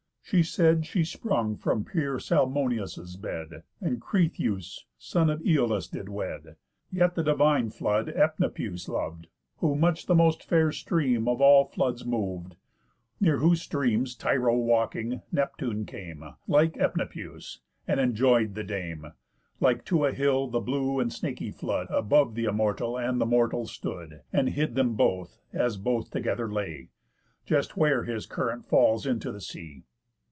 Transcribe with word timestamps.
She 0.23 0.43
said 0.43 0.85
she 0.85 1.03
sprung 1.03 1.57
from 1.57 1.83
pure 1.83 2.17
Salmoneus' 2.17 3.17
bed, 3.17 3.63
And 3.81 3.99
Cretheus, 3.99 4.85
son 4.97 5.29
of 5.29 5.41
Æolus, 5.41 5.91
did 5.91 6.07
wed; 6.07 6.55
Yet 6.89 7.15
the 7.15 7.23
divine 7.23 7.69
flood 7.69 8.07
Enipëus 8.07 8.87
lov'd, 8.87 9.27
Who 9.57 9.75
much 9.75 10.05
the 10.05 10.15
most 10.15 10.45
fair 10.45 10.71
stream 10.71 11.27
of 11.27 11.41
all 11.41 11.65
floods 11.65 12.05
mov'd. 12.05 12.55
Near 13.19 13.39
whose 13.39 13.61
streams 13.61 14.15
Tyro 14.15 14.55
walking, 14.55 15.21
Neptune 15.33 15.85
came, 15.85 16.23
Like 16.47 16.75
Enipëus, 16.75 17.57
and 17.85 17.99
enjoy'd 17.99 18.55
the 18.55 18.63
dame. 18.63 19.07
Like 19.59 19.83
to 19.85 20.05
a 20.05 20.13
hill, 20.13 20.47
the 20.47 20.61
blue 20.61 21.01
and 21.01 21.11
snaky 21.11 21.51
flood 21.51 21.87
Above 21.89 22.35
th' 22.35 22.45
immortal 22.45 22.97
and 22.97 23.19
the 23.19 23.25
mortal 23.25 23.67
stood, 23.67 24.21
And 24.31 24.47
hid 24.47 24.75
them 24.75 24.93
both, 24.95 25.41
as 25.51 25.75
both 25.75 26.09
together 26.09 26.49
lay, 26.49 26.87
Just 27.45 27.75
where 27.75 28.05
his 28.05 28.25
current 28.25 28.65
falls 28.65 29.05
into 29.05 29.33
the 29.33 29.41
sea. 29.41 29.83